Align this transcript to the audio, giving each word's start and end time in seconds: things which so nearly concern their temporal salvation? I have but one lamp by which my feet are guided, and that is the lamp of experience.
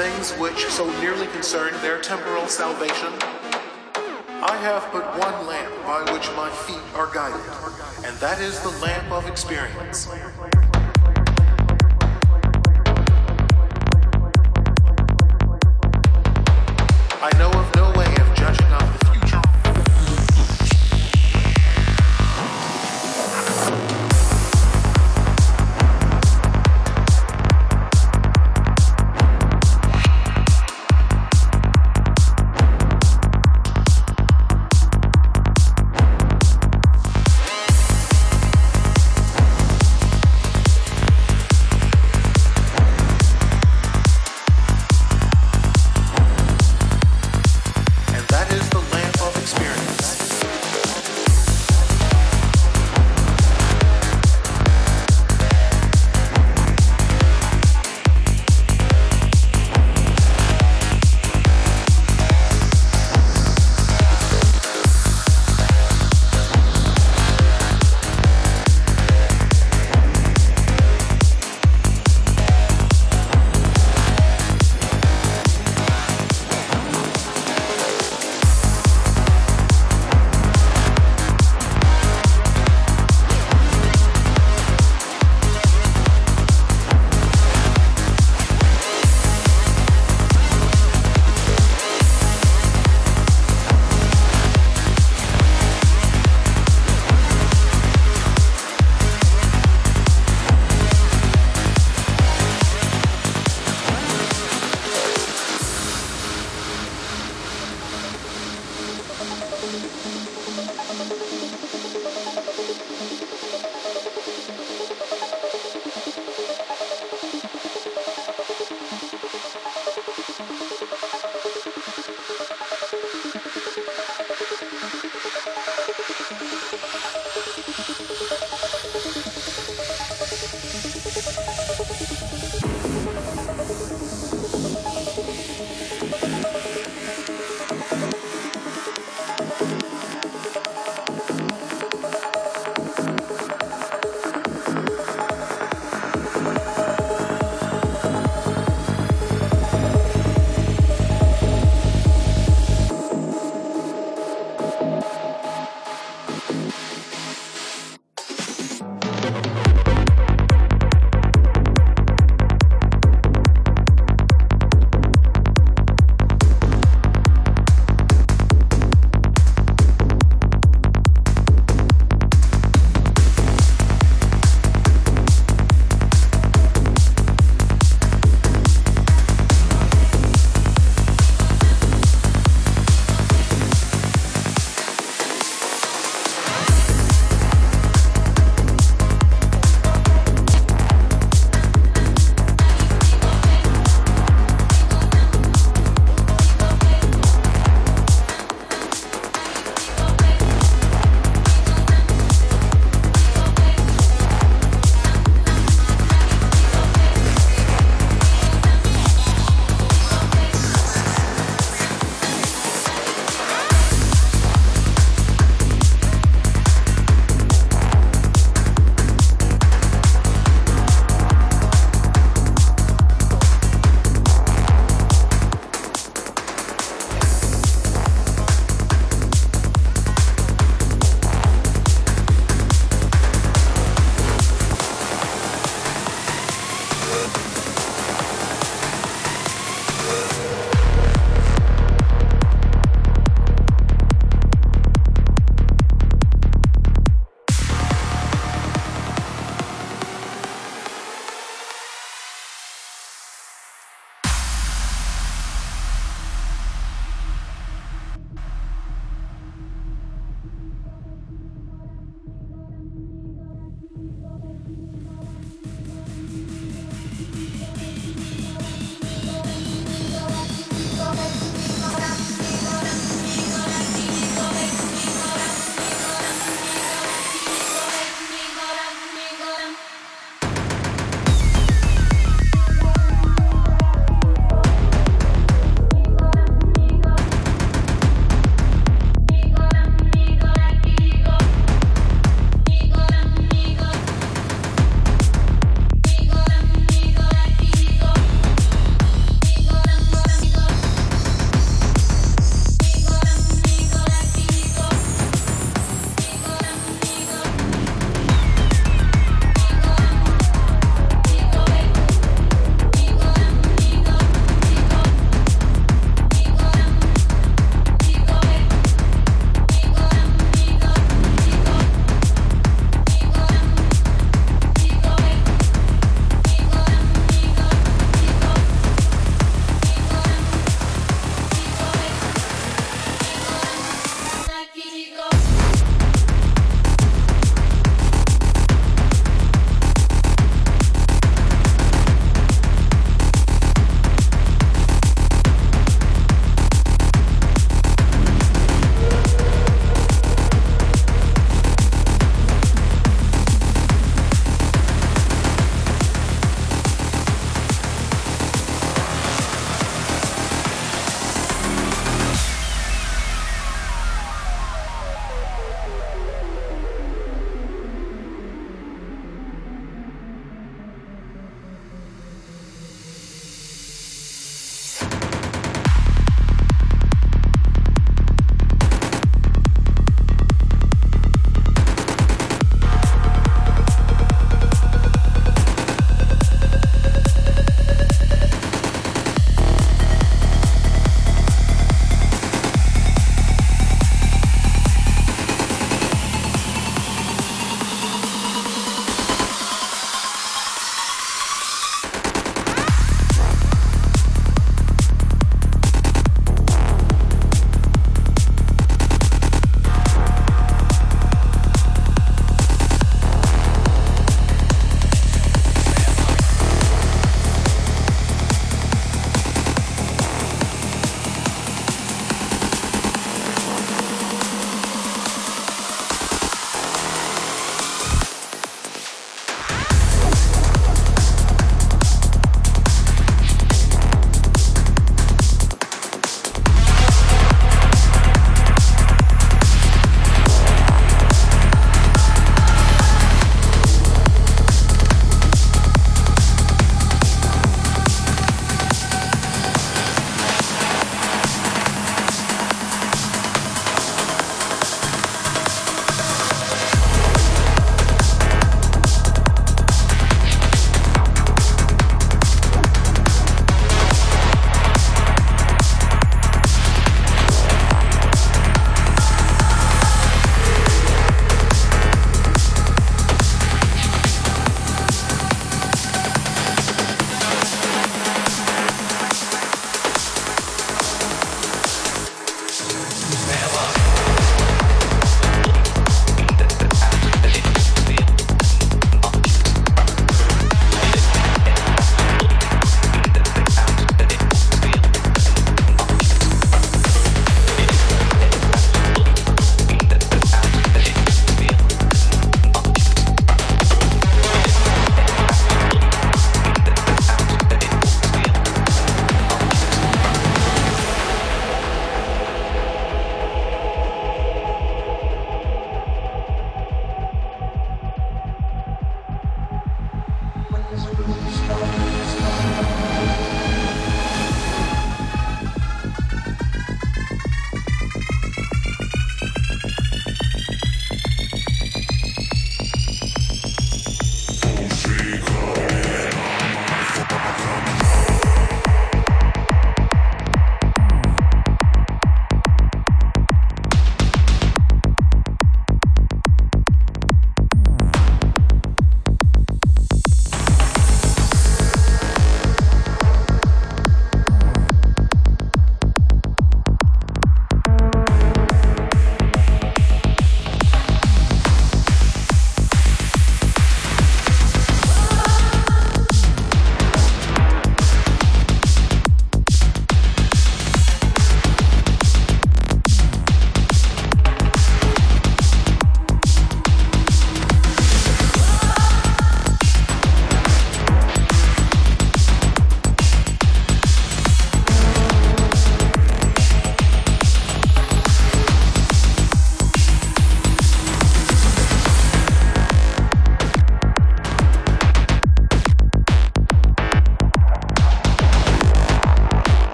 things 0.00 0.32
which 0.38 0.64
so 0.68 0.88
nearly 0.98 1.26
concern 1.26 1.74
their 1.82 2.00
temporal 2.00 2.46
salvation? 2.46 3.12
I 4.42 4.56
have 4.62 4.88
but 4.94 5.04
one 5.18 5.46
lamp 5.46 5.74
by 5.84 6.10
which 6.10 6.26
my 6.34 6.48
feet 6.64 6.80
are 6.94 7.12
guided, 7.12 7.44
and 8.06 8.16
that 8.16 8.40
is 8.40 8.58
the 8.60 8.70
lamp 8.80 9.12
of 9.12 9.28
experience. 9.28 10.08